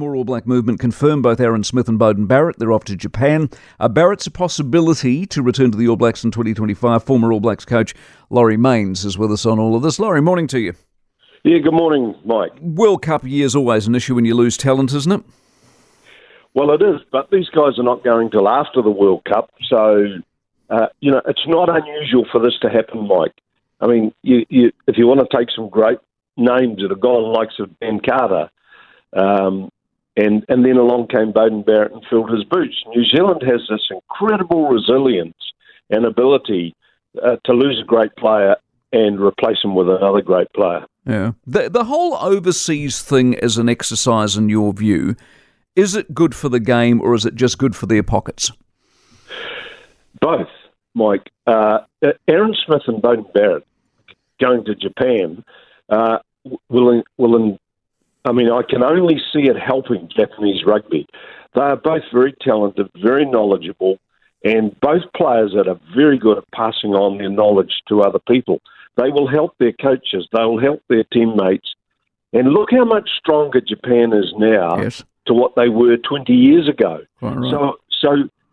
[0.00, 2.58] More All Black movement confirmed both Aaron Smith and Beauden Barrett.
[2.58, 3.50] They're off to Japan.
[3.78, 7.04] Uh, Barrett's a possibility to return to the All Blacks in 2025.
[7.04, 7.94] Former All Blacks coach
[8.30, 9.98] Laurie Mains is with us on all of this.
[9.98, 10.72] Laurie, morning to you.
[11.44, 12.58] Yeah, good morning, Mike.
[12.62, 15.22] World Cup year's always an issue when you lose talent, isn't it?
[16.54, 20.06] Well, it is, but these guys are not going till after the World Cup, so
[20.70, 23.34] uh, you know it's not unusual for this to happen, Mike.
[23.82, 25.98] I mean, you, you, if you want to take some great
[26.38, 28.50] names that have gone, likes of Ben Carter,
[29.14, 29.70] um,
[30.16, 32.76] and and then along came Beauden Barrett and filled his boots.
[32.88, 35.36] New Zealand has this incredible resilience
[35.88, 36.74] and ability
[37.22, 38.56] uh, to lose a great player
[38.92, 40.84] and replace him with another great player.
[41.06, 41.32] Yeah.
[41.46, 45.16] The the whole overseas thing as an exercise in your view,
[45.76, 48.52] is it good for the game or is it just good for their pockets?
[50.20, 50.48] Both,
[50.94, 51.30] Mike.
[51.46, 51.80] Uh,
[52.28, 53.64] Aaron Smith and Bowden Barrett
[54.40, 55.44] going to Japan
[55.88, 56.18] uh,
[56.68, 57.58] will will
[58.24, 61.06] I mean, I can only see it helping Japanese rugby.
[61.54, 63.98] They are both very talented, very knowledgeable,
[64.44, 68.60] and both players that are very good at passing on their knowledge to other people.
[68.96, 71.74] They will help their coaches, they will help their teammates.
[72.32, 75.02] And look how much stronger Japan is now yes.
[75.26, 77.00] to what they were 20 years ago.
[77.20, 77.50] Right.
[77.50, 78.08] So, so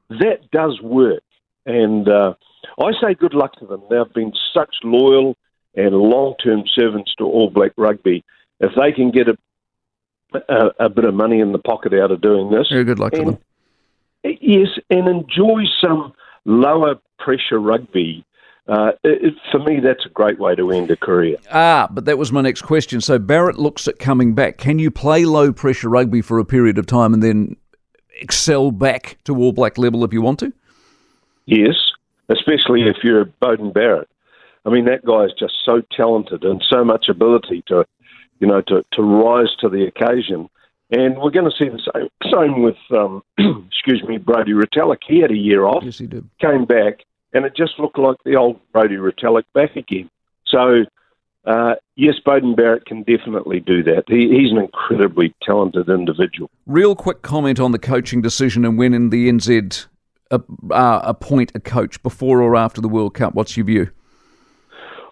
[0.09, 1.21] that does work.
[1.65, 2.33] And uh,
[2.79, 3.83] I say good luck to them.
[3.89, 5.35] They've been such loyal
[5.75, 8.23] and long term servants to All Black rugby.
[8.59, 9.37] If they can get a
[10.33, 12.67] a, a, bit of money in the pocket out of doing this.
[12.69, 14.37] Very good luck and, to them.
[14.41, 16.13] Yes, and enjoy some
[16.45, 18.25] lower pressure rugby.
[18.67, 21.37] Uh, it, for me, that's a great way to end a career.
[21.51, 22.99] Ah, but that was my next question.
[22.99, 24.57] So Barrett looks at coming back.
[24.57, 27.55] Can you play low pressure rugby for a period of time and then
[28.19, 30.51] excel back to All Black level if you want to?
[31.45, 31.75] Yes,
[32.27, 34.09] especially if you're Beauden Barrett.
[34.65, 37.85] I mean, that guy is just so talented and so much ability to
[38.39, 40.49] you know, to, to rise to the occasion.
[40.89, 43.21] And we're going to see the same, same with, um,
[43.67, 44.99] excuse me, Brodie Retallick.
[45.05, 45.83] He had a year off.
[45.83, 46.29] Yes, he did.
[46.39, 46.99] Came back,
[47.33, 50.09] and it just looked like the old Brodie Retallick back again.
[50.45, 50.85] So,
[51.45, 54.03] uh, yes, Beauden Barrett can definitely do that.
[54.07, 56.49] He, he's an incredibly talented individual.
[56.65, 59.87] Real quick comment on the coaching decision and when in the NZ
[60.31, 60.39] uh,
[60.71, 63.33] uh, appoint a coach before or after the World Cup.
[63.33, 63.91] What's your view?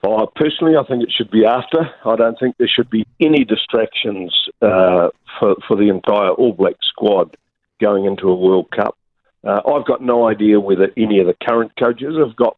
[0.08, 1.90] Oh, personally, I think it should be after.
[2.06, 6.76] I don't think there should be any distractions uh, for, for the entire All Black
[6.84, 7.36] squad
[7.82, 8.96] going into a World Cup.
[9.44, 12.56] Uh, I've got no idea whether any of the current coaches have got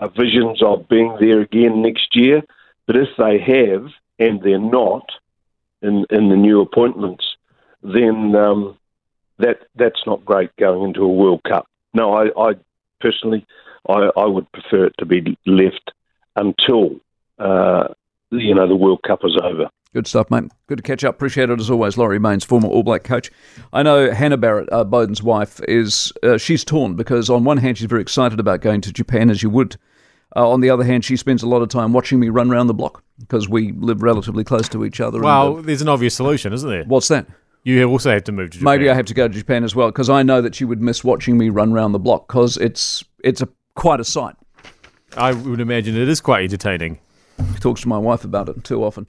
[0.00, 2.42] uh, visions of being there again next year,
[2.88, 3.86] but if they have
[4.18, 5.08] and they're not
[5.82, 7.24] in, in the new appointments,
[7.84, 8.76] then um,
[9.38, 11.68] that that's not great going into a World Cup.
[11.94, 12.54] No, I, I
[13.00, 13.46] personally,
[13.88, 15.92] I, I would prefer it to be left
[16.36, 16.96] until
[17.38, 17.88] uh,
[18.30, 19.68] you know the World Cup is over.
[19.94, 20.44] Good stuff, mate.
[20.68, 21.16] Good to catch up.
[21.16, 21.98] Appreciate it as always.
[21.98, 23.30] Laurie Mains, former All Black coach.
[23.74, 27.76] I know Hannah Barrett, uh, Beauden's wife, is uh, she's torn because on one hand
[27.76, 29.76] she's very excited about going to Japan, as you would.
[30.34, 32.66] Uh, on the other hand, she spends a lot of time watching me run around
[32.68, 35.20] the block because we live relatively close to each other.
[35.20, 36.84] Well, and, uh, there's an obvious solution, isn't there?
[36.84, 37.26] What's that?
[37.64, 38.78] You also have to move to Japan.
[38.78, 40.80] Maybe I have to go to Japan as well because I know that she would
[40.80, 44.34] miss watching me run around the block because it's it's a quite a sight.
[45.16, 46.98] I would imagine it is quite entertaining.
[47.60, 49.06] Talks to my wife about it too often.